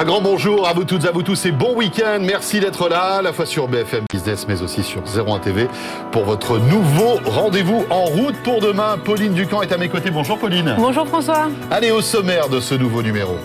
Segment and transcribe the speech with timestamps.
[0.00, 2.20] Un grand bonjour à vous toutes, à vous tous et bon week-end.
[2.22, 5.68] Merci d'être là, à la fois sur BFM Business mais aussi sur 01 TV
[6.10, 8.96] pour votre nouveau rendez-vous en route pour demain.
[8.96, 10.10] Pauline Ducamp est à mes côtés.
[10.10, 10.74] Bonjour Pauline.
[10.78, 11.50] Bonjour François.
[11.70, 13.36] Allez au sommaire de ce nouveau numéro.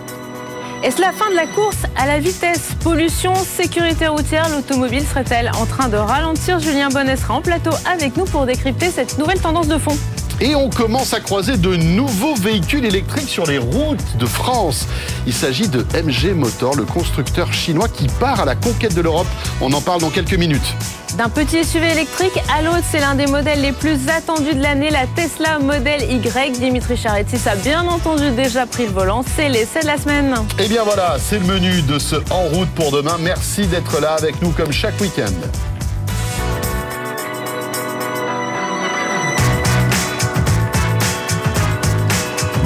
[0.81, 2.70] Est-ce la fin de la course à la vitesse?
[2.82, 8.16] Pollution, sécurité routière, l'automobile serait-elle en train de ralentir Julien Bonnet sera en plateau avec
[8.16, 9.98] nous pour décrypter cette nouvelle tendance de fond?
[10.41, 14.85] Et on commence à croiser de nouveaux véhicules électriques sur les routes de France.
[15.25, 19.27] Il s'agit de MG Motor, le constructeur chinois qui part à la conquête de l'Europe.
[19.62, 20.76] On en parle dans quelques minutes.
[21.17, 24.90] D'un petit SUV électrique à l'autre, c'est l'un des modèles les plus attendus de l'année,
[24.90, 26.59] la Tesla Model Y.
[26.59, 29.23] Dimitri Charetis a bien entendu déjà pris le volant.
[29.38, 30.35] C'est l'essai de la semaine.
[30.59, 33.15] Et bien voilà, c'est le menu de ce En route pour demain.
[33.21, 35.74] Merci d'être là avec nous comme chaque week-end.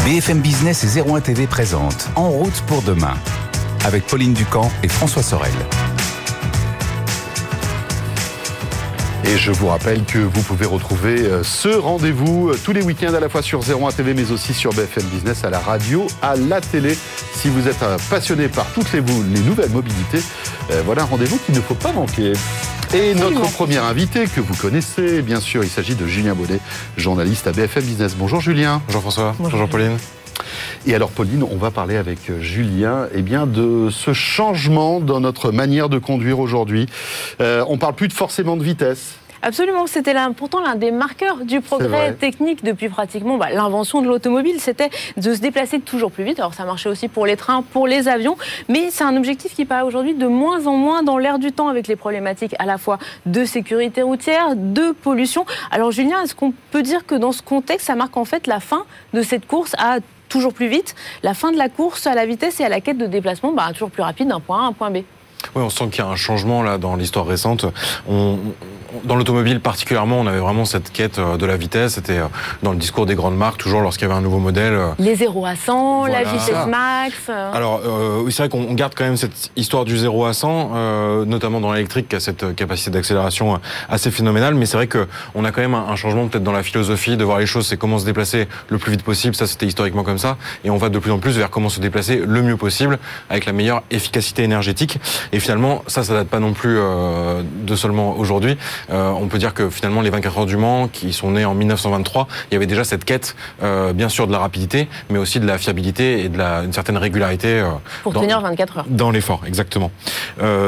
[0.09, 3.13] BFM Business et 01 TV présente En route pour demain
[3.85, 5.51] avec Pauline Ducamp et François Sorel.
[9.23, 13.13] Et je vous rappelle que vous pouvez retrouver euh, ce rendez-vous euh, tous les week-ends
[13.13, 16.35] à la fois sur 01 TV mais aussi sur BFM Business, à la radio, à
[16.35, 16.97] la télé.
[17.35, 20.23] Si vous êtes passionné par toutes les, les nouvelles mobilités,
[20.71, 22.33] euh, voilà un rendez-vous qu'il ne faut pas manquer.
[22.91, 26.59] Et notre premier invité que vous connaissez, bien sûr, il s'agit de Julien Baudet,
[26.97, 28.15] journaliste à BFM Business.
[28.17, 28.81] Bonjour Julien.
[28.87, 29.35] Bonjour François.
[29.37, 29.97] Bonjour, Pauline.
[30.87, 35.51] Et alors Pauline, on va parler avec Julien eh bien, de ce changement dans notre
[35.51, 36.87] manière de conduire aujourd'hui.
[37.41, 39.19] Euh, on parle plus de forcément de vitesse.
[39.41, 44.59] Absolument, c'était pourtant l'un des marqueurs du progrès technique depuis pratiquement bah, l'invention de l'automobile,
[44.59, 46.39] c'était de se déplacer toujours plus vite.
[46.39, 49.65] Alors ça marchait aussi pour les trains, pour les avions, mais c'est un objectif qui
[49.65, 52.77] paraît aujourd'hui de moins en moins dans l'air du temps avec les problématiques à la
[52.77, 55.45] fois de sécurité routière, de pollution.
[55.71, 58.59] Alors Julien, est-ce qu'on peut dire que dans ce contexte, ça marque en fait la
[58.59, 62.25] fin de cette course à toujours plus vite, la fin de la course à la
[62.25, 64.67] vitesse et à la quête de déplacement bah, toujours plus rapide d'un point A à
[64.67, 64.99] un point B?
[65.55, 67.65] Oui, on sent qu'il y a un changement là dans l'histoire récente.
[68.07, 68.37] On,
[69.03, 71.93] dans l'automobile particulièrement, on avait vraiment cette quête euh, de la vitesse.
[71.93, 72.27] C'était euh,
[72.63, 74.73] dans le discours des grandes marques, toujours lorsqu'il y avait un nouveau modèle.
[74.73, 77.29] Euh, Les 0 à 100, la vitesse max.
[77.29, 77.81] Alors,
[78.23, 81.71] oui, c'est vrai qu'on garde quand même cette histoire du 0 à 100, notamment dans
[81.73, 84.55] l'électrique, qui a cette capacité d'accélération assez phénoménale.
[84.55, 87.39] Mais c'est vrai qu'on a quand même un, changement peut-être dans la philosophie de voir
[87.39, 89.35] les choses, c'est comment se déplacer le plus vite possible.
[89.35, 90.37] Ça, c'était historiquement comme ça.
[90.63, 92.99] Et on va de plus en plus vers comment se déplacer le mieux possible,
[93.29, 94.99] avec la meilleure efficacité énergétique.
[95.31, 98.57] Et finalement, ça, ça date pas non plus de seulement aujourd'hui.
[98.91, 101.55] Euh, on peut dire que finalement les 24 heures du Mans, qui sont nés en
[101.55, 105.39] 1923, il y avait déjà cette quête, euh, bien sûr de la rapidité, mais aussi
[105.39, 107.59] de la fiabilité et de la, une certaine régularité.
[107.59, 107.69] Euh,
[108.03, 108.85] Pour tenir 24 heures.
[108.87, 109.91] Dans l'effort, exactement.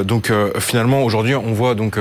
[0.04, 1.98] donc finalement aujourd'hui, on voit donc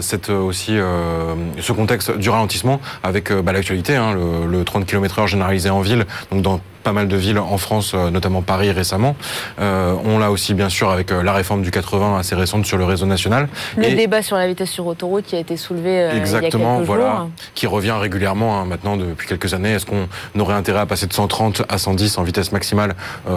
[0.00, 5.70] cette aussi ce contexte du ralentissement avec bah, l'actualité, hein, le, le 30 km/h généralisé
[5.70, 9.16] en ville, donc dans pas mal de villes en France, euh, notamment Paris récemment.
[9.60, 12.78] Euh, on l'a aussi bien sûr avec euh, la réforme du 80 assez récente sur
[12.78, 13.48] le réseau national.
[13.76, 16.84] Le débat sur la vitesse sur autoroute qui a été soulevé exactement, il y a
[16.84, 17.30] voilà, jours.
[17.54, 19.72] qui revient régulièrement hein, maintenant depuis quelques années.
[19.72, 20.08] Est-ce qu'on
[20.38, 22.94] aurait intérêt à passer de 130 à 110 en vitesse maximale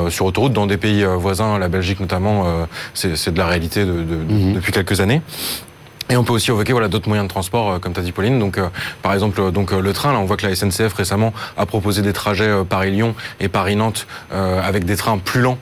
[0.09, 2.45] sur autoroute dans des pays voisins, la Belgique notamment,
[2.93, 4.53] c'est de la réalité de, de, mhm.
[4.53, 5.21] depuis quelques années.
[6.09, 8.37] Et on peut aussi évoquer voilà d'autres moyens de transport, euh, comme tu dit Pauline.
[8.37, 8.67] Donc, euh,
[9.01, 10.11] par exemple, euh, donc le train.
[10.11, 14.85] Là, on voit que la SNCF récemment a proposé des trajets Paris-Lyon et Paris-Nantes avec
[14.85, 15.57] des trains plus lents,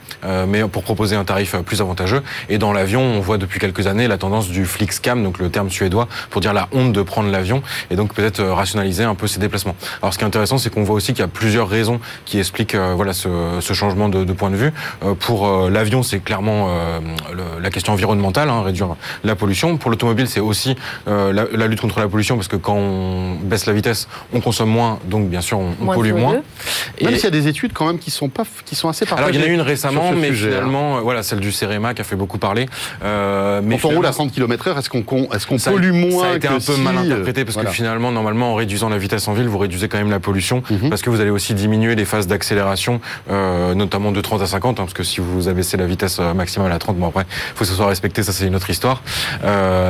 [0.47, 2.23] mais pour proposer un tarif plus avantageux.
[2.49, 5.69] Et dans l'avion, on voit depuis quelques années la tendance du Flixcam, donc le terme
[5.69, 9.39] suédois pour dire la honte de prendre l'avion, et donc peut-être rationaliser un peu ses
[9.39, 9.75] déplacements.
[10.01, 12.39] Alors, ce qui est intéressant, c'est qu'on voit aussi qu'il y a plusieurs raisons qui
[12.39, 13.29] expliquent voilà ce,
[13.59, 14.73] ce changement de, de, point de vue.
[15.19, 16.69] pour l'avion, c'est clairement
[17.61, 19.77] la question environnementale, hein, réduire la pollution.
[19.77, 20.75] Pour l'automobile, c'est aussi
[21.07, 24.69] euh, la, lutte contre la pollution, parce que quand on baisse la vitesse, on consomme
[24.69, 26.41] moins, donc bien sûr on, pollue moins.
[26.97, 29.05] Et Même s'il y a des études quand même qui sont pas, qui sont assez
[29.05, 29.27] partagées.
[29.27, 32.01] Alors il y en a une récemment, mais finalement, euh, voilà, celle du CEREMA qui
[32.01, 32.67] a fait beaucoup parler.
[33.03, 35.03] Euh, mais quand on roule à 100 km/h, est-ce qu'on
[35.57, 38.89] pollue moins Ça a été un peu mal interprété parce que finalement, normalement, en réduisant
[38.89, 40.89] la vitesse en ville, vous réduisez quand même la pollution, mhm.
[40.89, 44.83] parce que vous allez aussi diminuer les phases d'accélération, notamment de 30 à 50, hein,
[44.83, 47.25] parce que si vous abaissez la vitesse maximale à 30, bon après,
[47.55, 49.03] faut que ce soit respecté, ça c'est une autre histoire.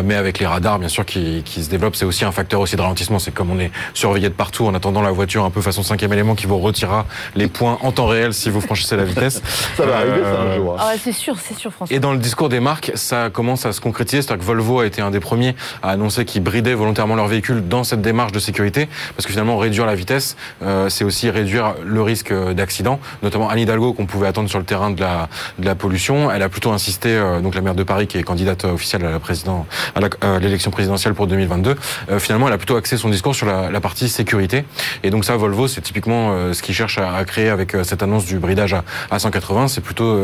[0.04, 2.76] mais avec les radars, bien sûr, qui, qui se développent, c'est aussi un facteur aussi
[2.76, 3.20] de ralentissement.
[3.20, 6.14] C'est comme on est surveillé de partout en attendant la voiture un peu façon cinquième
[6.14, 7.06] élément qui vous retirera
[7.36, 9.42] les points en temps réel si vous franchissez la vitesse.
[9.78, 10.74] ça va arriver, ça, un jour.
[10.74, 10.84] Hein.
[10.84, 11.96] Ah c'est sûr, c'est sûr, François.
[11.96, 14.22] Et dans le discours des marques, ça commence à se concrétiser.
[14.22, 17.68] C'est-à-dire que Volvo a été un des premiers à annoncer qu'ils bridaient volontairement leur véhicule
[17.68, 21.76] dans cette démarche de sécurité, parce que finalement, réduire la vitesse, euh, c'est aussi réduire
[21.84, 23.00] le risque d'accident.
[23.24, 25.30] Notamment Anne Hidalgo, qu'on pouvait attendre sur le terrain de la,
[25.60, 28.24] de la pollution, elle a plutôt insisté, euh, donc la maire de Paris, qui est
[28.24, 31.76] candidate officielle à la, président, à la, l'élection présidentielle pour 2022,
[32.20, 34.66] finalement, elle a plutôt axé son discours sur la, la partie sécurité.
[35.04, 38.26] Et donc ça, Volvo, c'est typiquement ce qu'il cherche à, à, créer avec cette annonce
[38.26, 40.20] du bridage à, à 180, c'est plutôt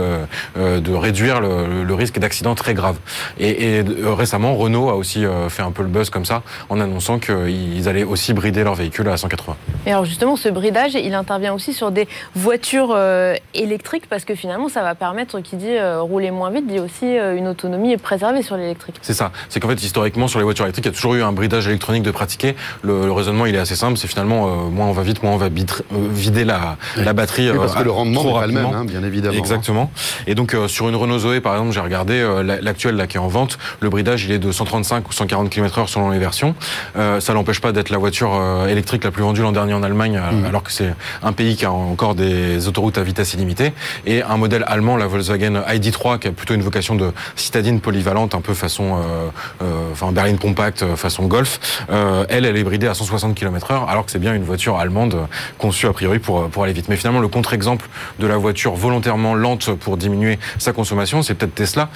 [0.56, 2.98] de réduire le, le risque d'accident très grave.
[3.40, 7.20] Et, et récemment, Renault a aussi fait un peu le buzz comme ça, en annonçant
[7.20, 9.56] qu'ils allaient aussi brider leur véhicule à 180.
[9.86, 14.36] Et alors justement, ce bridage, il intervient aussi sur des voitures euh, électriques parce que
[14.36, 17.96] finalement, ça va permettre, qui dit euh, rouler moins vite, dit aussi euh, une autonomie
[17.98, 18.96] préservée sur l'électrique.
[19.02, 19.32] C'est ça.
[19.50, 21.68] C'est qu'en fait, historiquement, sur les voitures électriques, il y a toujours eu un bridage
[21.68, 22.56] électronique de pratiquer.
[22.84, 23.98] Le, raisonnement, il est assez simple.
[23.98, 25.50] C'est finalement, moins on va vite, moins on va
[25.92, 27.50] vider la, la batterie.
[27.52, 29.38] Oui, parce que le rendement n'est pas le même, hein, bien évidemment.
[29.38, 29.92] Exactement.
[30.28, 32.26] Et donc, sur une Renault Zoé, par exemple, j'ai regardé
[32.62, 33.58] l'actuelle là qui est en vente.
[33.80, 36.56] Le bridage, il est de 135 ou 140 km/h selon les versions.
[36.96, 40.46] ça n'empêche pas d'être la voiture électrique la plus vendue l'an dernier en Allemagne, mmh.
[40.46, 40.94] alors que c'est
[41.24, 43.74] un pays qui a encore des autoroutes à vitesse illimitée,
[44.06, 48.36] et un modèle allemand, la Volkswagen ID3, qui a plutôt une vocation de citadine polyvalente,
[48.36, 49.30] un peu façon, euh,
[49.62, 51.60] euh, enfin berline compact, euh, façon Golf.
[51.90, 55.28] elle, elle est bridée à 160 km/h, alors que c'est bien une voiture allemande
[55.58, 56.90] conçue a priori pour pour aller vite.
[56.90, 57.88] Mais finalement, le contre-exemple
[58.20, 61.90] de la voiture volontairement lente pour diminuer sa consommation, c'est peut-être Tesla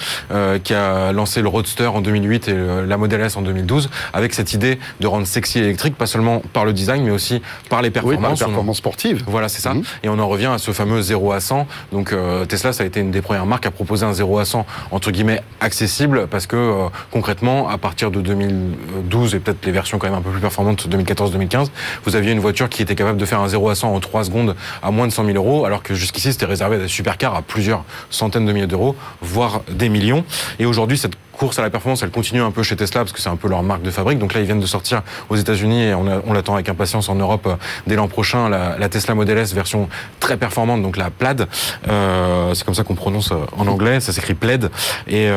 [0.64, 2.56] qui a lancé le Roadster en 2008 et
[2.86, 6.64] la Model S en 2012, avec cette idée de rendre sexy électrique, pas seulement par
[6.64, 8.18] le design, mais aussi par les performances.
[8.18, 9.24] Oui, par les performances sportives.
[9.26, 9.74] Voilà, c'est ça.
[9.74, 9.82] Mhm.
[10.02, 11.66] Et on en revient à ce fameux 0 à 100.
[11.92, 14.44] Donc euh, Tesla, ça a été une des premières marques à proposer un 0 à
[14.44, 19.72] 100 entre guillemets accessible parce que euh, concrètement, à partir de 2012 et peut-être les
[19.72, 21.68] versions quand même un peu plus performantes 2014-2015,
[22.04, 24.24] vous aviez une voiture qui était capable de faire un 0 à 100 en 3
[24.24, 27.34] secondes à moins de 100 000 euros, alors que jusqu'ici c'était réservé à des supercars
[27.34, 30.24] à plusieurs centaines de milliers d'euros, voire des millions.
[30.58, 33.20] Et aujourd'hui, cette course à la performance, elle continue un peu chez Tesla parce que
[33.20, 34.20] c'est un peu leur marque de fabrique.
[34.20, 37.48] Donc là, ils viennent de sortir aux États-Unis et on, l'attend avec impatience en Europe
[37.48, 37.56] euh,
[37.88, 39.88] dès l'an prochain la, Tesla Model S version
[40.20, 41.48] très performante, donc la Plaid.
[41.88, 43.98] Euh, c'est comme ça qu'on prononce euh, en anglais.
[43.98, 44.70] Ça s'écrit Plaid.
[45.08, 45.28] Et,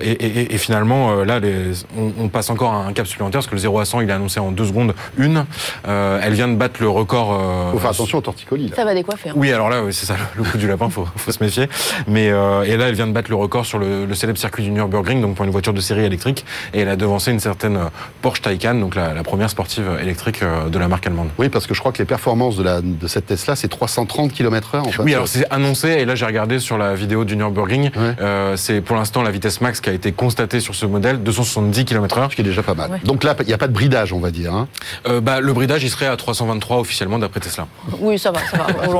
[0.00, 1.40] et, finalement, là,
[1.94, 4.12] on, passe encore à un cap supplémentaire parce que le 0 à 100, il est
[4.14, 5.44] annoncé en deux secondes une.
[5.84, 7.38] elle vient de battre le record.
[7.72, 8.72] faut faire attention au torticolis.
[8.74, 9.28] Ça va décoiffer.
[9.28, 9.34] Hein.
[9.36, 10.88] Oui, alors là, c'est ça le coup du lapin.
[10.88, 11.68] Faut, faut se méfier.
[12.06, 14.70] Mais et là, elle vient de battre le record sur le, le célèbre circuit du
[14.70, 16.44] Nürburgring, donc pour une voiture de série électrique
[16.74, 17.88] et elle a devancé une certaine euh,
[18.22, 21.28] Porsche Taycan, donc la, première sportive électrique euh, de la marque allemande.
[21.38, 24.32] Oui, parce que je crois que les performances de, la, de cette Tesla, c'est 330
[24.32, 24.80] km/h.
[24.80, 25.02] En fait.
[25.02, 28.80] Oui, alors c'est annoncé et là j'ai regardé sur la vidéo du Nürburgring, euh, c'est
[28.80, 32.30] pour l'instant la vitesse max qui a été constatée sur ce modèle, 270 km/h.
[32.30, 33.00] Ce qui est déjà pas mal.
[33.04, 34.54] Donc là, il n'y a pas de bridage, on va dire.
[34.54, 34.68] Hein.
[35.22, 37.66] bah, le bridage, il serait à 323 officiellement d'après Tesla.
[37.98, 38.66] Oui, ça va, ça va.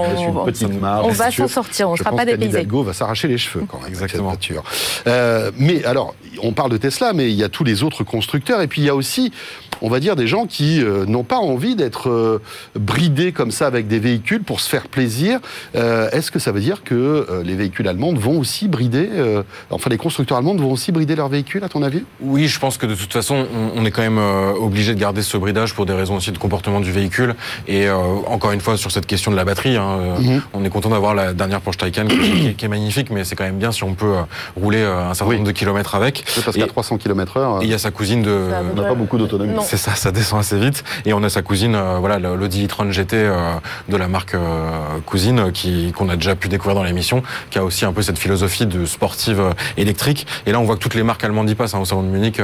[1.02, 2.66] On, va s'en sortir, on ne sera pas dépaysé.
[2.70, 3.88] va s'arracher les cheveux quand même.
[3.88, 4.34] Exactement.
[5.56, 8.60] mais alors, on parle de Tesla, mais il y a tous les autres constructeurs.
[8.60, 9.32] Et puis il y a aussi,
[9.82, 12.40] on va dire, des gens qui euh, n'ont pas envie d'être euh,
[12.74, 15.40] bridés comme ça avec des véhicules pour se faire plaisir.
[15.74, 19.08] Euh, est-ce que ça veut dire que les véhicules allemands vont aussi brider,
[19.70, 22.02] enfin les constructeurs allemands vont aussi brider leurs véhicules, à ton avis?
[22.20, 25.36] Oui, je pense que de toute façon, on, est quand même obligé de garder ce
[25.36, 27.34] bridage pour des raisons aussi de comportement du véhicule.
[27.68, 30.42] Et encore une fois, sur cette question de la batterie, hein, mhm.
[30.52, 33.58] on est content d'avoir la dernière Porsche Taycan qui, est magnifique, mais c'est quand même
[33.58, 34.14] bien si on peut
[34.56, 36.19] rouler un certain nombre de kilomètres avec.
[36.44, 37.58] Parce qu'à 300 km/h.
[37.62, 38.48] Il y a sa cousine de.
[38.72, 39.54] On n'a pas beaucoup d'autonomie.
[39.62, 40.84] C'est ça, ça descend assez vite.
[41.04, 43.52] Et on a sa cousine, euh, voilà, l'Audi e-tron GT euh,
[43.88, 47.64] de la marque euh, cousine, qui qu'on a déjà pu découvrir dans l'émission, qui a
[47.64, 49.42] aussi un peu cette philosophie de sportive
[49.76, 50.26] électrique.
[50.46, 51.74] Et là, on voit que toutes les marques allemandes y passent.
[51.74, 52.40] Hein, au salon de Munich,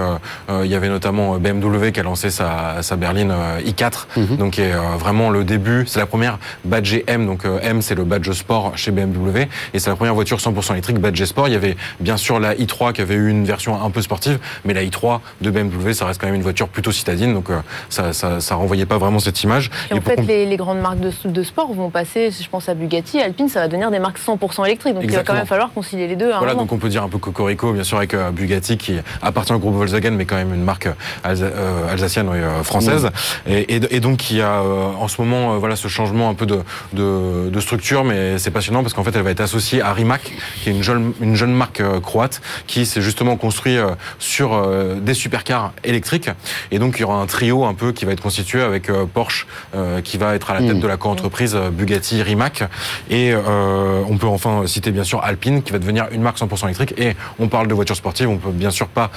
[0.48, 3.34] il y avait notamment BMW qui a lancé sa, sa berline
[3.64, 4.36] i4, mhm.
[4.36, 5.84] donc qui est vraiment le début.
[5.86, 9.90] C'est la première badge M, donc M c'est le badge sport chez BMW, et c'est
[9.90, 11.48] la première voiture 100% électrique badge sport.
[11.48, 14.38] Il y avait bien sûr la i3 qui avait eu une version un peu sportive,
[14.64, 17.60] mais la i3 de BMW, ça reste quand même une voiture plutôt citadine, donc euh,
[17.88, 19.70] ça, ça, renvoyait pas vraiment cette image.
[19.90, 23.48] Et, en fait, les, grandes marques de, sport vont passer, je pense à Bugatti, Alpine,
[23.48, 26.16] ça va devenir des marques 100% électriques, donc il va quand même falloir concilier les
[26.16, 26.32] deux.
[26.38, 29.52] voilà, donc on peut dire un peu Cocorico, bien sûr, avec euh, Bugatti qui appartient
[29.52, 30.88] au groupe Volkswagen, mais quand même une marque
[31.26, 33.10] euh, alsacienne et française,
[33.46, 36.60] et, donc qui a en ce moment voilà ce changement un peu de,
[36.92, 40.68] de, structure, mais c'est passionnant parce qu'en fait elle va être associée à Rimac, qui
[40.68, 43.78] est une jeune, une jeune marque croate qui s'est justement construit
[44.18, 46.28] sur euh, des supercars électriques.
[46.70, 49.06] Et donc, il y aura un trio un peu qui va être constitué avec euh,
[49.06, 50.80] Porsche, euh, qui va être à la tête mm.
[50.80, 52.64] de la co-entreprise Bugatti Rimac.
[53.08, 56.94] Et on peut enfin citer bien sûr Alpine, qui va devenir une marque 100% électrique.
[56.98, 59.10] Et on parle de voitures sportives, on peut bien sûr pas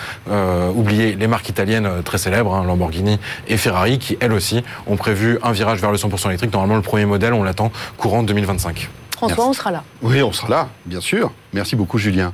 [0.74, 5.38] oublier les marques italiennes très célèbres, hein, Lamborghini et Ferrari, qui elles aussi ont prévu
[5.44, 6.54] un virage vers le 100% électrique.
[6.54, 8.90] Normalement, le premier modèle, on l'attend courant 2025.
[9.20, 9.84] François, on sera là.
[10.02, 11.34] Oui, on sera là, bien sûr.
[11.52, 12.32] Merci beaucoup, Julien.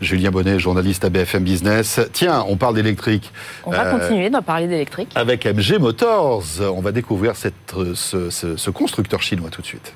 [0.00, 1.98] Julien Bonnet, journaliste à BFM Business.
[2.12, 3.32] Tiens, on parle d'électrique.
[3.64, 5.10] On va euh, continuer d'en parler d'électrique.
[5.16, 6.44] Avec MG Motors.
[6.60, 9.94] On va découvrir cette, ce, ce, constructeur chinois tout de suite.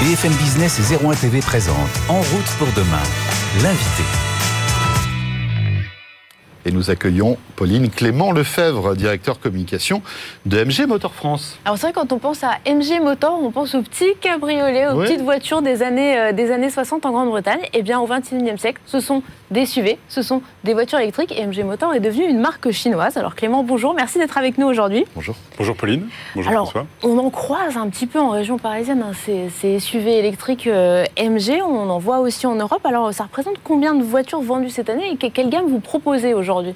[0.00, 1.76] BFM Business et 01 TV présente
[2.08, 3.02] En route pour demain.
[3.62, 4.33] L'invité.
[6.66, 10.02] Et nous accueillons Pauline Clément Lefebvre, directeur communication
[10.46, 11.58] de MG Motor France.
[11.64, 15.00] Alors c'est vrai, quand on pense à MG Motor, on pense aux petits cabriolets, aux
[15.00, 17.60] petites voitures des années, euh, des années 60 en Grande-Bretagne.
[17.72, 19.22] Eh bien, au XXIe siècle, ce sont
[19.54, 23.16] des SUV, ce sont des voitures électriques et MG Motor est devenu une marque chinoise.
[23.16, 25.06] Alors Clément, bonjour, merci d'être avec nous aujourd'hui.
[25.14, 25.36] Bonjour.
[25.56, 26.08] Bonjour Pauline.
[26.34, 26.86] Bonjour Alors, François.
[27.04, 31.04] On en croise un petit peu en région parisienne, hein, ces, ces, SUV électriques euh,
[31.16, 32.84] MG, on en voit aussi en Europe.
[32.84, 36.74] Alors ça représente combien de voitures vendues cette année et quelle gamme vous proposez aujourd'hui?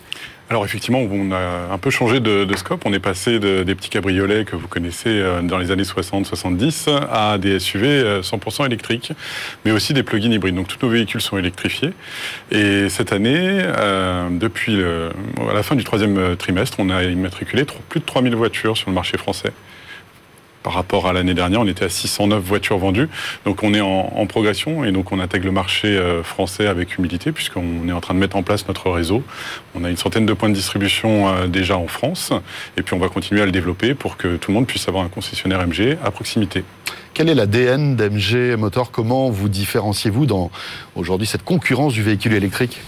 [0.50, 2.83] Alors effectivement, on a un peu changé de, scope.
[2.87, 6.88] On est passé de, des petits cabriolets que vous connaissez euh, dans les années 60-70
[7.11, 9.12] à des SUV 100% euh, électriques,
[9.64, 10.55] mais aussi des plug-in hybrides.
[10.55, 11.93] Donc tous nos véhicules sont électrifiés.
[12.50, 14.83] Et cette année, euh, depuis
[15.55, 19.19] la fin du troisième trimestre, on a immatriculé plus de 3000 voitures sur le marché
[19.19, 19.52] français
[20.62, 23.09] par rapport à l'année dernière, on était à 609 voitures vendues.
[23.45, 27.33] Donc on est en, progression et donc on intègre le marché euh, français avec humilité
[27.33, 29.23] puisqu'on est en train de mettre en place notre réseau.
[29.75, 32.33] On a une centaine de points de distribution euh, déjà en France
[32.77, 35.05] et puis on va continuer à le développer pour que tout le monde puisse avoir
[35.05, 36.65] un concessionnaire MG à proximité.
[37.15, 38.93] Quel est l'ADN d'MG Motor?
[38.93, 40.53] Comment vous différenciez-vous dans
[40.99, 42.81] aujourd'hui cette concurrence du véhicule électrique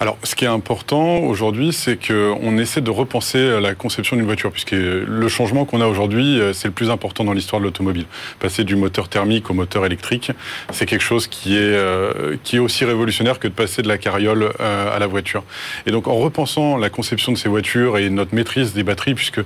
[0.00, 4.50] Alors, ce qui est important aujourd'hui, c'est qu'on essaie de repenser la conception d'une voiture,
[4.50, 8.06] puisque le changement qu'on a aujourd'hui, euh, c'est le plus important dans l'histoire de l'automobile.
[8.40, 10.32] Passer du moteur thermique au moteur électrique,
[10.72, 13.98] c'est quelque chose qui est, euh, qui est aussi révolutionnaire que de passer de la
[13.98, 15.44] carriole euh, à la voiture.
[15.86, 19.40] Et donc, en repensant la conception de ces voitures et notre maîtrise des batteries, puisque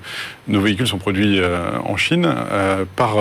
[0.49, 1.41] nos véhicules sont produits
[1.85, 2.33] en Chine
[2.95, 3.17] par,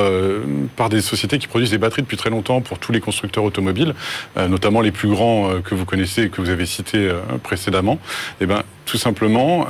[0.76, 3.96] par des sociétés qui produisent des batteries depuis très longtemps pour tous les constructeurs automobiles,
[4.38, 4.48] euh,
[4.82, 8.00] les plus grands euh, que vous connaissez et que vous avez cités euh, précédemment.
[8.42, 9.66] Eh ben, tout simplement,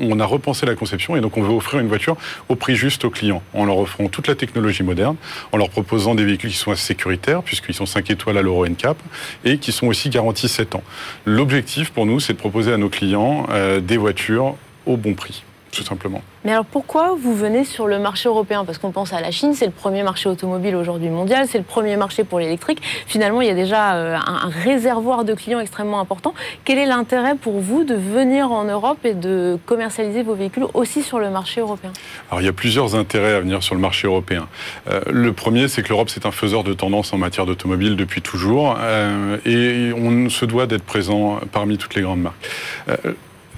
[0.00, 2.16] on a repensé la conception et donc on veut offrir une voiture
[2.48, 5.16] au prix juste aux clients, en leur offrant toute la technologie moderne,
[5.52, 8.96] en leur proposant des véhicules qui sont sécuritaires, puisqu'ils sont 5 étoiles à l'Euro NCAP,
[9.44, 10.82] et qui sont aussi garantis 7 ans.
[11.26, 13.46] L'objectif pour nous, c'est de proposer à nos clients
[13.82, 16.22] des voitures au bon prix tout simplement.
[16.44, 18.64] Mais alors pourquoi vous venez sur le marché européen?
[18.64, 21.64] Parce qu'on pense à la Chine, c'est le premier marché automobile aujourd'hui mondial, c'est le
[21.64, 22.80] premier marché pour l'électrique.
[23.06, 26.34] Finalement, il y a déjà euh, un réservoir de clients extrêmement important.
[26.64, 31.02] Quel est l'intérêt pour vous de venir en Europe et de commercialiser vos véhicules aussi
[31.02, 31.92] sur le marché européen?
[32.30, 34.48] Alors il y a plusieurs intérêts à venir sur le marché européen.
[34.90, 38.22] Euh, le premier, c'est que l'Europe, c'est un faiseur de tendance en matière d'automobile depuis
[38.22, 42.48] toujours euh, et on se doit d'être présent parmi toutes les grandes marques.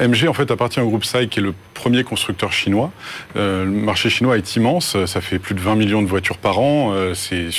[0.00, 2.90] MG en fait appartient au groupe SAI qui est le premier constructeur chinois.
[3.36, 6.58] Euh, le marché chinois est immense, ça fait plus de 20 millions de voitures par
[6.58, 7.50] an, euh, c'est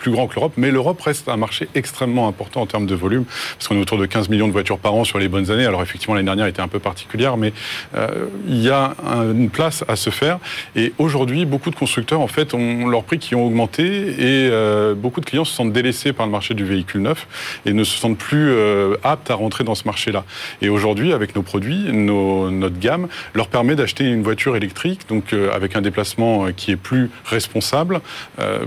[0.00, 3.24] plus grand que l'Europe, mais l'Europe reste un marché extrêmement important en termes de volume,
[3.56, 5.66] parce qu'on est autour de 15 millions de voitures par an sur les bonnes années.
[5.66, 7.52] Alors effectivement, l'année dernière était un peu particulière, mais
[7.94, 10.38] euh, il y a une place à se faire.
[10.74, 14.94] Et aujourd'hui, beaucoup de constructeurs, en fait, ont leurs prix qui ont augmenté et euh,
[14.94, 17.26] beaucoup de clients se sentent délaissés par le marché du véhicule neuf
[17.66, 20.24] et ne se sentent plus euh, aptes à rentrer dans ce marché-là.
[20.62, 25.34] Et aujourd'hui, avec nos produits, nos, notre gamme leur permet d'acheter une voiture électrique, donc
[25.52, 28.00] avec un déplacement qui est plus responsable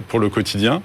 [0.07, 0.83] pour le quotidien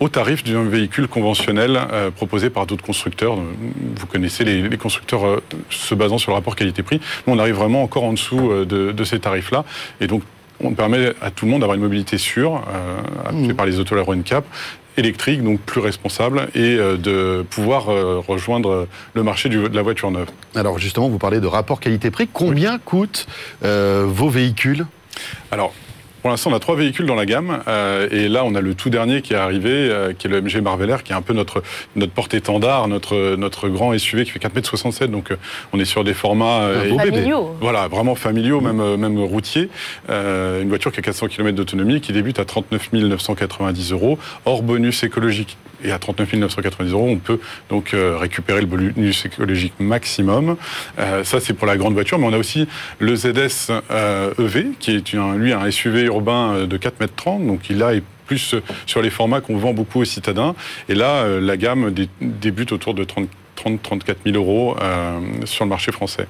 [0.00, 3.36] au tarif d'un véhicule conventionnel euh, proposé par d'autres constructeurs.
[3.36, 7.00] Vous connaissez les, constructeurs euh, se basant sur le rapport qualité-prix.
[7.26, 9.64] Nous, on arrive vraiment encore en dessous euh, de, ces tarifs-là.
[10.00, 10.22] Et donc,
[10.60, 12.62] on permet à tout le monde d'avoir une mobilité sûre,
[13.24, 13.54] appelée mmh.
[13.54, 14.44] par les autoleurs NCAP,
[14.96, 17.84] électrique, donc plus responsable, et de pouvoir
[18.26, 20.26] rejoindre le marché de la voiture neuve.
[20.56, 22.28] Alors justement, vous parlez de rapport qualité-prix.
[22.32, 23.28] Combien coûtent
[23.62, 24.84] vos véhicules?
[25.52, 25.72] Alors,
[26.28, 27.62] pour l'instant, on a trois véhicules dans la gamme.
[27.68, 30.42] Euh, et là, on a le tout dernier qui est arrivé, euh, qui est le
[30.42, 31.62] MG Marvel qui est un peu notre,
[31.96, 35.10] notre porte-étendard, notre, notre grand SUV qui fait 4,67 m.
[35.10, 35.36] Donc, euh,
[35.72, 36.68] on est sur des formats...
[36.98, 37.56] familiaux.
[37.62, 39.70] Voilà, vraiment familiaux, même, même routiers.
[40.10, 45.02] une voiture qui a 400 km d'autonomie, qui débute à 39 990 euros, hors bonus
[45.04, 50.56] écologique et à 39 990 euros, on peut donc euh, récupérer le bonus écologique maximum.
[50.98, 52.66] Euh, ça, c'est pour la grande voiture, mais on a aussi
[52.98, 57.70] le ZS euh, EV, qui est lui un SUV urbain de 4 mètres 30, donc
[57.70, 57.92] il a
[58.26, 58.54] plus
[58.86, 60.54] sur les formats qu'on vend beaucoup aux citadins.
[60.90, 64.76] Et là, la gamme débute autour de 30-34 000 euros
[65.44, 66.26] sur le marché français.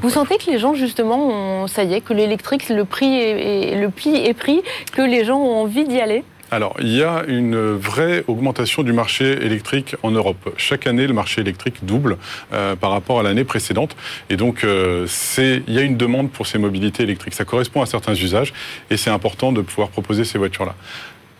[0.00, 3.32] Vous sentez que les gens, justement, ça y est, que l'électrique, le prix
[3.76, 4.60] le pli est pris,
[4.92, 6.24] que les gens ont envie d'y aller?
[6.50, 10.52] Alors, il y a une vraie augmentation du marché électrique en Europe.
[10.56, 12.16] Chaque année, le marché électrique double
[12.52, 13.96] euh, par rapport à l'année précédente.
[14.30, 15.06] Et donc, euh,
[15.38, 17.34] il y a une demande pour ces mobilités électriques.
[17.34, 18.52] Ça correspond à certains usages
[18.90, 20.74] et c'est important de pouvoir proposer ces voitures-là.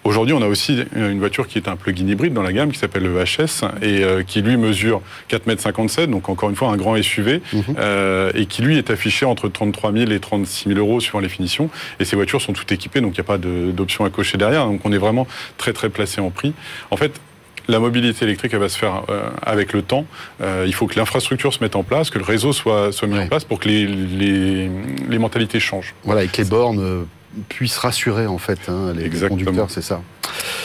[0.02, 2.78] Aujourd'hui, on a aussi une voiture qui est un plug-in hybride dans la gamme qui
[2.78, 6.76] s'appelle le HS et euh, qui lui mesure 4,57 m, donc encore une fois un
[6.76, 7.62] grand SUV, mhm.
[7.78, 11.28] euh, et qui lui est affiché entre 33 000 et 36 000 euros suivant les
[11.28, 11.68] finitions.
[11.98, 14.66] Et ces voitures sont toutes équipées, donc il n'y a pas d'option à cocher derrière.
[14.66, 15.26] Donc on est vraiment
[15.58, 16.54] très très placé en prix.
[16.90, 17.20] En fait,
[17.68, 19.02] La mobilité électrique, elle va se faire
[19.42, 20.04] avec le temps.
[20.40, 23.28] il faut que l'infrastructure se mette en place, que le réseau soit, soit mis en
[23.28, 24.68] place pour que les, les,
[25.08, 25.94] les mentalités changent.
[26.04, 27.06] Voilà, et que les bornes
[27.48, 30.02] puissent rassurer en fait hein, les, conducteurs, c'est ça.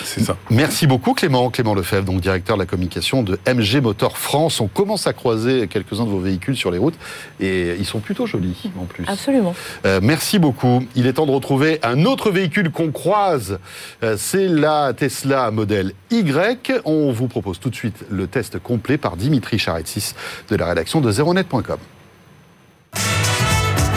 [0.04, 0.38] C'est ça.
[0.50, 4.60] Merci beaucoup Clément, Clément Lefebvre, donc directeur de la communication de MG Motor France.
[4.60, 6.96] On commence à croiser quelques-uns de vos véhicules sur les routes
[7.40, 9.06] et ils sont plutôt jolis en plus.
[9.08, 9.56] Absolument.
[9.86, 10.86] Euh, merci beaucoup.
[10.96, 13.60] Il est temps de retrouver un autre véhicule qu'on croise.
[14.04, 16.82] Euh, c'est la Tesla modèle Y.
[16.86, 20.14] On vous propose tout de suite le test complet par Dimitri Charetsis
[20.50, 21.78] de la rédaction de zeronet.com.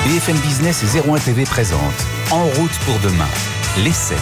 [0.09, 3.29] BFM Business et 01 TV présente En route pour demain,
[3.85, 4.17] l'essai.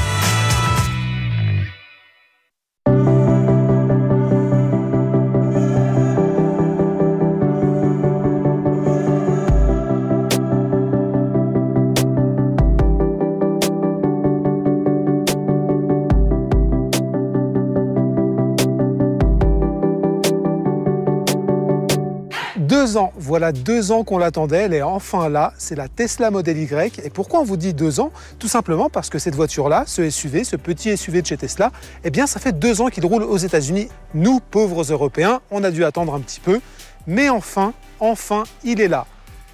[23.16, 27.00] Voilà deux ans qu'on l'attendait, elle est enfin là, c'est la Tesla Model Y.
[27.04, 28.10] Et pourquoi on vous dit deux ans?
[28.38, 31.72] Tout simplement parce que cette voiture-là, ce SUV, ce petit SUV de chez Tesla,
[32.04, 33.88] eh bien ça fait deux ans qu'il roule aux États-Unis.
[34.14, 36.60] Nous, pauvres Européens, on a dû attendre un petit peu,
[37.06, 39.06] mais enfin, enfin, il est là.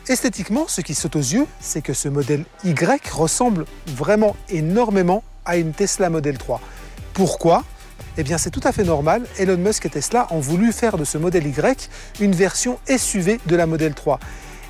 [0.08, 5.56] Esthétiquement, ce qui saute aux yeux, c'est que ce modèle Y ressemble vraiment énormément à
[5.56, 6.60] une Tesla Model 3.
[7.12, 7.64] Pourquoi?
[8.18, 9.26] Eh bien c'est tout à fait normal.
[9.38, 11.88] Elon Musk et Tesla ont voulu faire de ce modèle Y
[12.20, 14.18] une version SUV de la Model 3.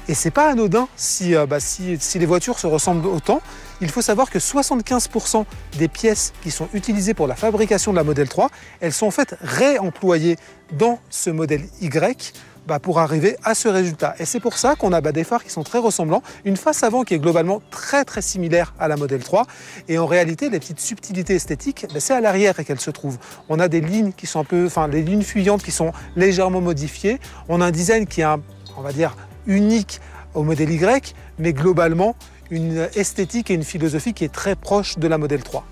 [0.08, 0.88] Et c'est pas anodin
[1.22, 3.40] euh, bah, si, si, les voitures se ressemblent autant.
[3.80, 5.44] Il faut savoir que 75%
[5.78, 9.12] des pièces qui sont utilisées pour la fabrication de la Model 3, elles sont en
[9.12, 10.36] fait réemployées
[10.72, 12.32] dans ce modèle Y
[12.66, 14.14] bah, pour arriver à ce résultat.
[14.18, 16.82] Et c'est pour ça qu'on a bah, des phares qui sont très ressemblants, une face
[16.82, 19.46] avant qui est globalement très très similaire à la Model 3,
[19.88, 23.18] et en réalité les petites subtilités esthétiques, bah, c'est à l'arrière qu'elles se trouvent.
[23.48, 26.60] On a des lignes qui sont un peu, enfin les lignes fuyantes qui sont légèrement
[26.60, 28.26] modifiées, on a un design qui est,
[28.76, 29.16] on va dire,
[29.46, 30.00] unique
[30.34, 32.16] au modèle Y, mais globalement
[32.50, 35.64] une esthétique et une philosophie qui est très proche de la Model 3.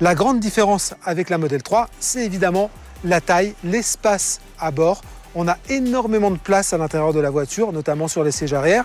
[0.00, 2.70] La grande différence avec la Model 3, c'est évidemment
[3.04, 5.02] la taille, l'espace à bord.
[5.34, 8.84] On a énormément de place à l'intérieur de la voiture, notamment sur les sièges arrière.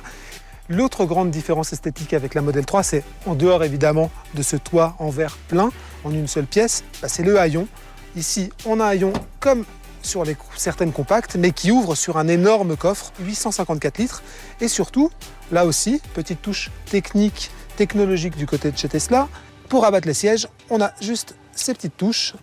[0.67, 4.95] L'autre grande différence esthétique avec la Model 3, c'est en dehors évidemment de ce toit
[4.99, 5.71] en verre plein,
[6.03, 7.67] en une seule pièce, bah, c'est le haillon.
[8.15, 9.65] Ici, on a un haillon comme
[10.01, 14.23] sur les, certaines compactes, mais qui ouvre sur un énorme coffre, 854 litres.
[14.61, 15.11] Et surtout,
[15.51, 19.27] là aussi, petite touche technique, technologique du côté de chez Tesla.
[19.67, 22.35] Pour abattre les sièges, on a juste ces petites touches.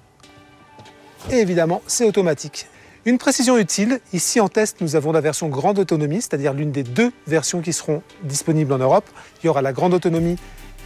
[1.30, 2.66] Et évidemment, c'est automatique.
[3.06, 6.82] Une précision utile, ici en test, nous avons la version grande autonomie, c'est-à-dire l'une des
[6.82, 9.04] deux versions qui seront disponibles en Europe.
[9.40, 10.34] Il y aura la grande autonomie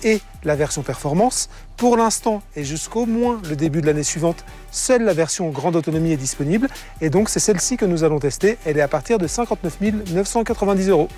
[0.05, 1.49] et la version performance.
[1.79, 6.13] Pour l'instant et jusqu'au moins le début de l'année suivante, seule la version grande autonomie
[6.13, 6.69] est disponible
[7.01, 8.59] et donc c'est celle-ci que nous allons tester.
[8.67, 9.79] Elle est à partir de 59
[10.13, 11.09] 990 euros.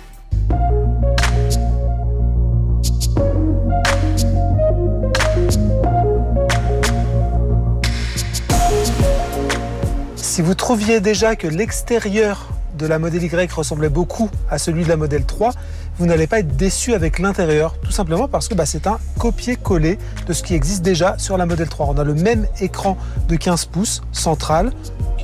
[10.33, 14.89] Si vous trouviez déjà que l'extérieur de la modèle Y ressemblait beaucoup à celui de
[14.89, 15.51] la modèle 3,
[15.99, 19.99] vous n'allez pas être déçu avec l'intérieur, tout simplement parce que bah, c'est un copier-coller
[20.25, 21.85] de ce qui existe déjà sur la modèle 3.
[21.87, 24.71] On a le même écran de 15 pouces central,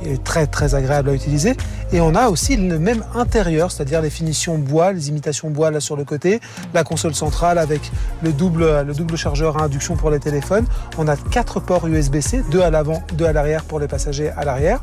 [0.01, 1.55] qui est très très agréable à utiliser,
[1.91, 5.79] et on a aussi le même intérieur, c'est-à-dire les finitions bois, les imitations bois là
[5.79, 6.39] sur le côté,
[6.73, 10.65] la console centrale avec le double, le double chargeur à induction pour les téléphones.
[10.97, 14.45] On a quatre ports USB-C, deux à l'avant, deux à l'arrière pour les passagers à
[14.45, 14.81] l'arrière.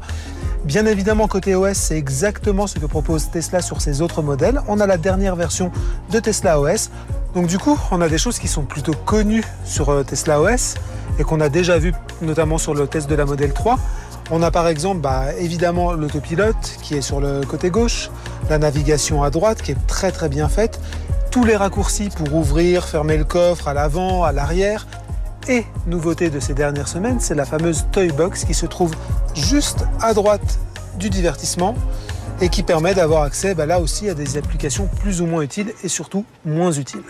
[0.64, 4.60] Bien évidemment, côté OS, c'est exactement ce que propose Tesla sur ses autres modèles.
[4.66, 5.70] On a la dernière version
[6.10, 6.90] de Tesla OS.
[7.36, 10.74] Donc du coup, on a des choses qui sont plutôt connues sur euh, Tesla OS
[11.20, 13.78] et qu'on a déjà vu notamment sur le test de la modèle 3.
[14.30, 18.10] On a par exemple bah, évidemment l'autopilote qui est sur le côté gauche,
[18.50, 20.80] la navigation à droite qui est très très bien faite,
[21.30, 24.86] tous les raccourcis pour ouvrir, fermer le coffre à l'avant, à l'arrière,
[25.48, 28.92] et nouveauté de ces dernières semaines, c'est la fameuse Toy Box qui se trouve
[29.34, 30.58] juste à droite
[30.98, 31.76] du divertissement
[32.40, 35.72] et qui permet d'avoir accès bah, là aussi à des applications plus ou moins utiles
[35.84, 37.04] et surtout moins utiles.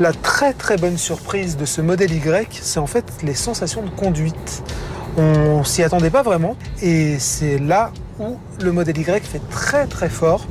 [0.00, 3.90] La très très bonne surprise de ce modèle Y, c'est en fait les sensations de
[3.90, 4.62] conduite.
[5.18, 10.08] On s'y attendait pas vraiment et c'est là où le modèle Y fait très très
[10.08, 10.46] fort.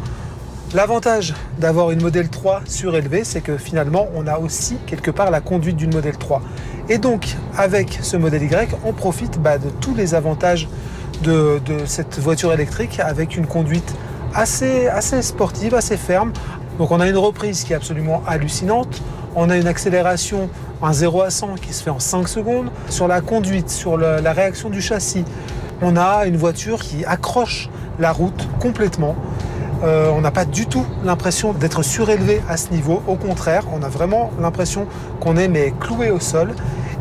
[0.75, 5.41] L'avantage d'avoir une modèle 3 surélevée, c'est que finalement on a aussi quelque part la
[5.41, 6.43] conduite d'une modèle 3.
[6.87, 10.67] Et donc avec ce modèle Y, on profite bah, de tous les avantages
[11.23, 13.95] de, cette voiture électrique avec une conduite
[14.35, 16.33] assez, assez sportive, assez ferme.
[16.77, 19.01] Donc on a une reprise qui est absolument hallucinante.
[19.35, 20.49] On a une accélération,
[20.81, 22.69] un 0 à 100 qui se fait en 5 secondes.
[22.89, 25.25] Sur la conduite, sur la réaction du châssis,
[25.81, 29.15] on a une voiture qui accroche la route complètement.
[29.83, 33.01] Euh, on n'a pas du tout l'impression d'être surélevé à ce niveau.
[33.07, 34.87] Au contraire, on a vraiment l'impression
[35.21, 36.53] qu'on est mais cloué au sol.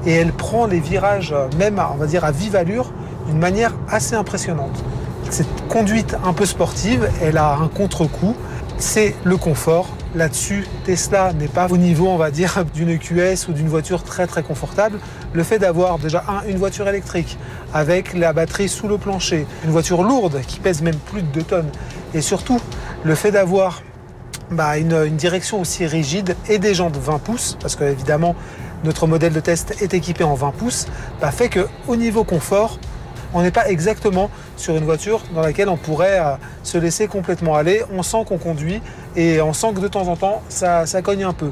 [0.06, 2.92] Et elle prend les virages, même on va dire à vive allure,
[3.26, 4.84] d'une manière assez impressionnante.
[5.28, 8.34] Cette conduite un peu sportive, elle a un contre-coup,
[8.78, 9.88] c'est le confort.
[10.18, 14.26] Là-dessus, Tesla n'est pas au niveau, on va dire, d'une QS ou d'une voiture très
[14.26, 14.98] très confortable.
[15.32, 17.38] Le fait d'avoir déjà une voiture électrique
[17.72, 21.42] avec la batterie sous le plancher, une voiture lourde qui pèse même plus de 2
[21.44, 21.70] tonnes,
[22.14, 22.58] et surtout
[23.04, 23.84] le fait d'avoir
[24.50, 28.34] bah, une, direction aussi rigide et des jantes 20 pouces, parce que évidemment
[28.82, 30.86] notre modèle de test est équipé en 20 pouces,
[31.20, 32.80] bah, fait qu'au niveau confort,
[33.34, 37.56] on n'est pas exactement sur une voiture dans laquelle on pourrait euh, se laisser complètement
[37.56, 37.82] aller.
[37.92, 38.80] On sent qu'on conduit
[39.16, 41.50] et on sent que de temps en temps, ça, cogne un peu.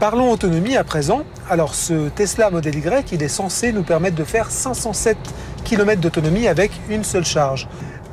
[0.00, 1.22] Parlons autonomie à présent.
[1.48, 5.16] Alors ce Tesla Model Y, il est censé nous permettre de faire 507
[5.64, 7.68] km d'autonomie avec une seule charge.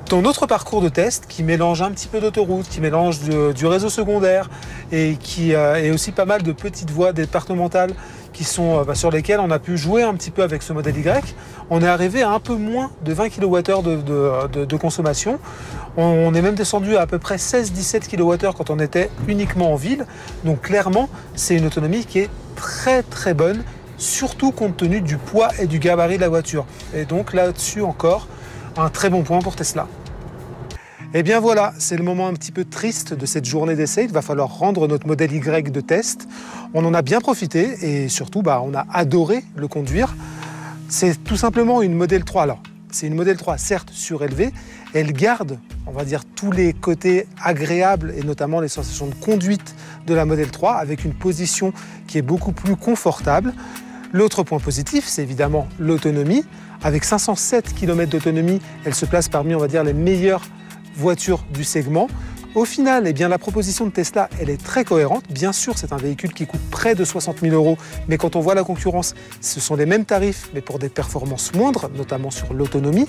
[0.10, 3.90] Dans notre parcours de test, qui mélange un petit peu d'autoroute, qui mélange du réseau
[3.90, 4.50] secondaire
[4.92, 7.94] et qui euh, est aussi pas mal de petites voies départementales
[8.60, 11.36] euh, bah, sur lesquelles on a pu jouer un petit peu avec ce modèle Y,
[11.70, 13.84] on est arrivé à un peu moins de 20 kWh
[14.50, 15.40] de, consommation.
[15.98, 19.76] On, est même descendu à à peu près 16-17 kWh quand on était uniquement en
[19.76, 20.06] ville.
[20.44, 23.64] Donc clairement, c'est une autonomie qui est très très bonne,
[23.98, 26.66] surtout compte tenu du poids et du gabarit de la voiture.
[26.94, 28.28] Et donc là-dessus encore,
[28.78, 29.88] un très bon point pour Tesla.
[31.14, 34.06] Eh bien voilà, c'est le moment un petit peu triste de cette journée d'essai.
[34.06, 36.26] Il va falloir rendre notre modèle Y de test.
[36.74, 40.16] On en a bien profité et surtout, bah, on a adoré le conduire.
[40.88, 42.44] C'est tout simplement une modèle 3.
[42.44, 44.54] Alors, c'est une modèle 3 certes surélevée.
[44.94, 49.76] Elle garde, on va dire, tous les côtés agréables et notamment les sensations de conduite
[50.08, 51.74] de la modèle 3 avec une position
[52.08, 53.54] qui est beaucoup plus confortable.
[54.14, 56.46] L'autre point positif, c'est évidemment l'autonomie.
[56.84, 60.46] Avec 507 km d'autonomie, elle se place parmi, on va dire, les meilleures
[60.96, 62.08] voitures du segment.
[62.54, 65.24] Au final, eh bien, la proposition de Tesla, elle est très cohérente.
[65.30, 67.78] Bien sûr, c'est un véhicule qui coûte près de 60 000 euros,
[68.10, 71.54] mais quand on voit la concurrence, ce sont les mêmes tarifs, mais pour des performances
[71.54, 73.08] moindres, notamment sur l'autonomie.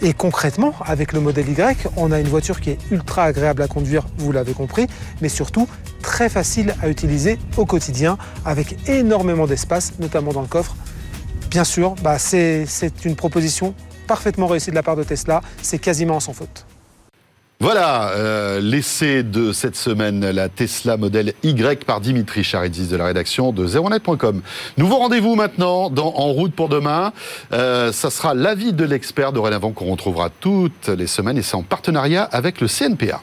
[0.00, 3.66] Et concrètement, avec le modèle Y, on a une voiture qui est ultra agréable à
[3.66, 4.86] conduire, vous l'avez compris,
[5.20, 5.66] mais surtout
[6.00, 10.76] très facile à utiliser au quotidien, avec énormément d'espace, notamment dans le coffre.
[11.50, 12.64] Bien sûr, bah, c'est
[13.04, 13.74] une proposition
[14.06, 16.67] parfaitement réussie de la part de Tesla, c'est quasiment sans faute.
[17.60, 23.06] Voilà, euh, l'essai de cette semaine, la Tesla modèle Y par Dimitri Charidis de la
[23.06, 24.42] rédaction de zeronet.com.
[24.76, 27.12] Nouveau rendez-vous maintenant dans En route pour demain.
[27.52, 31.64] Euh, ça sera l'avis de l'expert dorénavant qu'on retrouvera toutes les semaines et c'est en
[31.64, 33.22] partenariat avec le CNPA.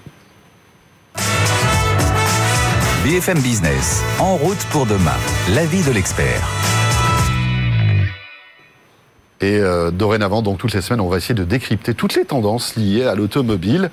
[3.05, 5.15] BFM Business, En route pour demain,
[5.53, 6.74] l'avis de l'expert.
[9.41, 12.77] Et euh, dorénavant, donc toutes les semaines, on va essayer de décrypter toutes les tendances
[12.77, 13.89] liées à l'automobile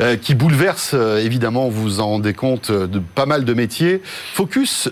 [0.00, 4.02] euh, qui bouleversent, euh, évidemment, vous en rendez compte, de pas mal de métiers.
[4.34, 4.88] Focus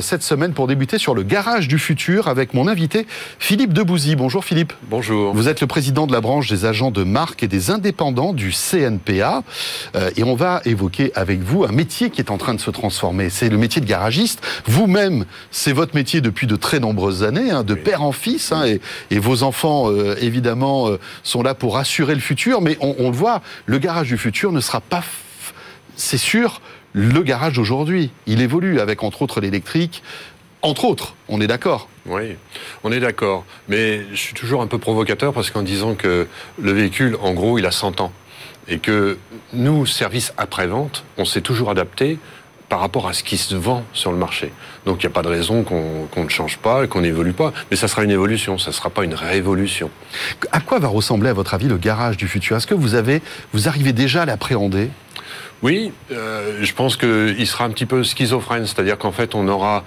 [0.00, 3.06] cette semaine pour débuter sur le garage du futur avec mon invité
[3.38, 4.16] Philippe Debouzy.
[4.16, 4.72] Bonjour Philippe.
[4.90, 5.32] Bonjour.
[5.32, 8.52] Vous êtes le président de la branche des agents de marque et des indépendants du
[8.52, 9.42] CNPA.
[10.16, 13.30] et on va évoquer avec vous un métier qui est en train de se transformer.
[13.30, 14.44] C'est le métier de garagiste.
[14.66, 18.64] Vous-même, c'est votre métier depuis de très nombreuses années, hein, de père en fils, hein,
[18.66, 18.80] et,
[19.10, 23.16] et vos enfants, euh, évidemment, euh, sont là pour assurer le futur, mais on, le
[23.16, 25.04] voit, le garage du futur ne sera pas,
[25.96, 26.60] c'est sûr,
[26.92, 28.10] le garage d'aujourd'hui.
[28.26, 30.02] Il évolue avec, entre autres, l'électrique,
[30.62, 31.88] entre autres, on est d'accord.
[32.06, 32.36] Oui,
[32.82, 33.44] on est d'accord.
[33.68, 36.26] Mais je suis toujours un peu provocateur parce qu'en disant que
[36.60, 38.12] le véhicule, en gros, il a 100 ans.
[38.68, 39.16] Et que
[39.52, 42.18] nous, service après-vente, on s'est toujours adapté
[42.68, 44.52] par rapport à ce qui se vend sur le marché.
[44.84, 47.52] Donc il n'y a pas de raison qu'on ne change pas et qu'on n'évolue pas.
[47.70, 49.90] Mais ça sera une évolution, ça ne sera pas une révolution.
[50.52, 52.56] À quoi va ressembler, à votre avis, le garage du futur?
[52.56, 54.90] Est-ce que vous, avez, vous arrivez déjà à l'appréhender?
[55.62, 59.84] Oui, euh, je pense qu'il sera un petit peu schizophrène, c'est-à-dire qu'en fait, on aura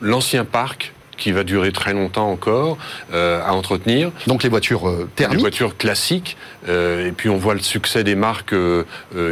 [0.00, 2.78] l'ancien parc qui va durer très longtemps encore
[3.12, 4.10] euh, à entretenir.
[4.26, 6.36] Donc les voitures euh, thermiques Les voitures classiques.
[6.68, 8.54] Euh, et puis on voit le succès des marques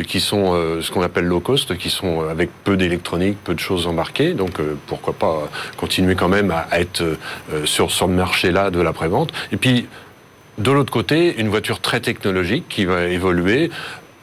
[0.06, 3.86] qui sont ce qu'on appelle low cost, qui sont avec peu d'électronique, peu de choses
[3.88, 4.34] embarquées.
[4.34, 7.02] Donc pourquoi pas continuer quand même à, être
[7.64, 9.32] sur ce marché-là de la prévente.
[9.52, 9.88] Et puis
[10.58, 13.70] de l'autre côté, une voiture très technologique qui va évoluer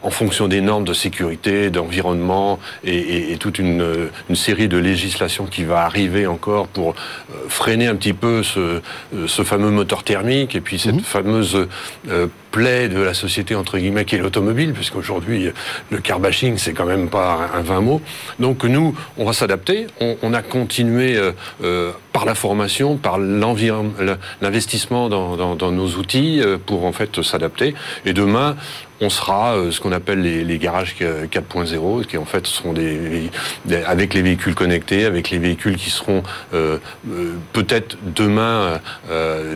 [0.03, 5.83] en fonction des normes de sécurité, d'environnement et, toute une, série de législations qui va
[5.83, 8.81] arriver encore pour euh, freiner un petit peu ce,
[9.25, 11.01] ce fameux moteur thermique et puis cette mhm.
[11.01, 11.67] fameuse
[12.09, 15.51] euh, plaie de la société entre guillemets qui est l'automobile, puisqu'aujourd'hui
[15.89, 18.01] le car bashing c'est quand même pas un, vain mot.
[18.39, 19.87] Donc nous, on va s'adapter.
[19.99, 21.19] On, a continué
[21.63, 27.75] euh, par la formation, par l'investissement dans, dans, nos outils pour en fait s'adapter.
[28.05, 28.55] Et demain,
[29.01, 33.29] on sera euh, ce qu'on appelle les, garages 4.0, qui en fait seront des,
[33.85, 36.77] avec les véhicules connectés, avec les véhicules qui seront euh,
[37.09, 38.79] euh, peut-être demain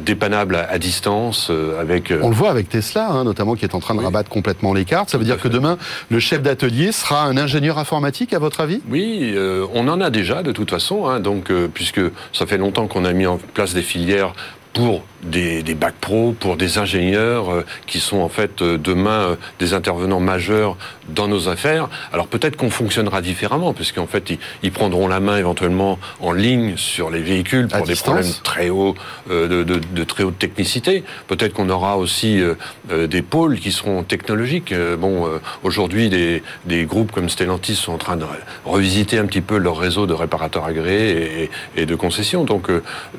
[0.02, 1.52] dépannables à, distance.
[1.80, 2.14] avec.
[2.22, 4.86] On le voit avec Tesla, hein, notamment, qui est en train de rabattre complètement les
[4.86, 5.10] cartes.
[5.10, 5.78] Ça veut dire que demain,
[6.10, 8.82] le chef d'atelier sera un ingénieur informatique, à votre avis?
[8.90, 9.36] Oui,
[9.74, 12.02] on en a déjà de toute façon, hein, donc puisque
[12.34, 14.34] ça fait longtemps qu'on a mis en place des filières
[14.74, 19.12] pour des, des bacs pro, pour des ingénieurs euh, qui sont en fait euh, demain
[19.12, 20.78] euh, des intervenants majeurs
[21.10, 21.90] dans nos affaires.
[22.14, 27.10] Alors peut-être qu'on fonctionnera différemment, puisqu'en fait ils, prendront la main éventuellement en ligne sur
[27.10, 28.96] les véhicules pour des problèmes très hauts
[29.30, 31.04] de, de, de, très haute technicité.
[31.28, 32.42] Peut-être qu'on aura aussi
[32.90, 34.74] des pôles qui seront technologiques.
[34.98, 35.30] bon,
[35.64, 38.26] aujourd'hui des, des, groupes comme Stellantis sont en train de
[38.66, 42.46] revisiter un petit peu leur réseau de réparateurs agréés et, et de concessions.
[42.46, 42.70] Donc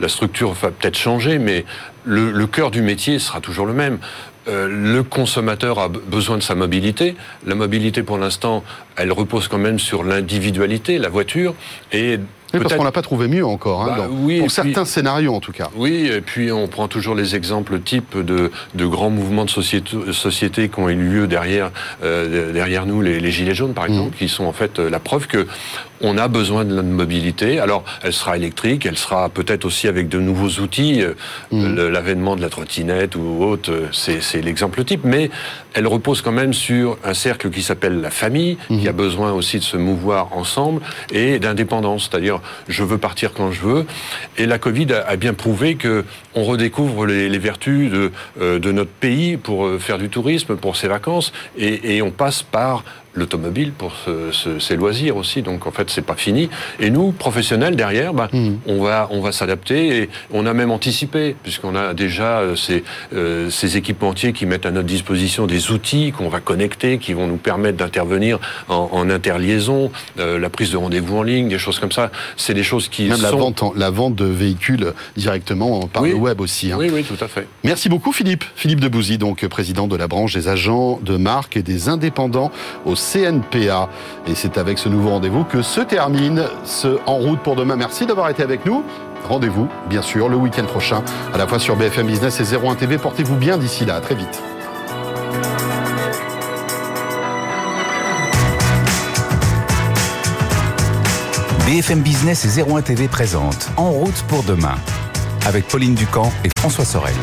[0.01, 1.65] la structure va peut-être changer, mais
[2.05, 3.99] le, cœur du métier sera toujours le même.
[4.49, 7.15] Euh, le consommateur a besoin de sa mobilité.
[7.47, 8.65] La mobilité, pour l'instant,
[8.97, 11.55] elle repose quand même sur l'individualité, la voiture,
[11.93, 12.19] et
[12.55, 15.53] oui, parce qu'on n'a pas trouvé mieux encore, hein, bah pour certains scénarios en tout
[15.53, 15.71] cas.
[15.75, 19.97] Oui, et puis on prend toujours les exemples types de, de grands mouvements de société,
[20.13, 21.71] société, qui ont eu lieu derrière,
[22.03, 23.93] euh, derrière nous, les, les, Gilets jaunes par mmh.
[23.93, 25.47] exemple, qui sont en fait la preuve que
[26.03, 27.61] on a besoin de la mobilité.
[27.61, 31.03] Alors, elle sera électrique, elle sera peut-être aussi avec de nouveaux outils.
[31.03, 31.15] Euh,
[31.53, 31.89] mmh.
[31.89, 35.03] L'avènement de la trottinette ou autre, euh, c'est l'exemple type.
[35.05, 35.31] Mais
[35.75, 39.59] elle repose quand même sur un cercle qui s'appelle la famille, qui a besoin aussi
[39.59, 42.09] de se mouvoir ensemble et d'indépendance.
[42.11, 43.87] C'est-à-dire, je veux partir quand je veux.
[44.37, 48.11] Et la Covid a, bien prouvé que on redécouvre les, vertus de,
[48.41, 52.43] euh, de, notre pays pour faire du tourisme, pour ses vacances, et, et on passe
[52.43, 53.93] par l'automobile pour
[54.33, 55.43] ses loisirs aussi.
[55.43, 56.49] Donc en fait, c'est pas fini.
[56.81, 58.57] Et nous, professionnels derrière, hmm.
[58.67, 62.85] on va on va s'adapter et on a même anticipé puisqu'on a déjà euh, ces,
[63.15, 67.27] euh, ces équipementiers qui mettent à notre disposition des outils qu'on va connecter, qui vont
[67.27, 71.93] nous permettre d'intervenir en, interliaison, euh, la prise de rendez-vous en ligne, des choses comme
[71.93, 72.11] ça.
[72.37, 73.23] C'est des choses qui même sont...
[73.23, 76.73] la vente la vente de véhicules directement par le web aussi.
[76.73, 76.77] Hein.
[76.79, 77.47] Oui, oui, tout à fait.
[77.65, 78.45] Merci beaucoup, Philippe.
[78.57, 82.51] Philippe Debouzy, donc président de la branche des agents de marque et des indépendants
[82.85, 83.89] au CNPA.
[84.27, 87.77] Et c'est avec ce nouveau rendez-vous que se termine ce En route pour demain.
[87.77, 88.85] Merci d'avoir été avec nous.
[89.29, 92.99] Rendez-vous, bien sûr, le week-end prochain, à la fois sur BFM Business et 01 TV.
[92.99, 93.97] Portez-vous bien d'ici là.
[93.97, 94.43] À très vite.
[101.67, 104.75] BFM Business et 01 TV présente En route pour demain
[105.47, 107.15] avec Pauline Ducamp et François Sorel.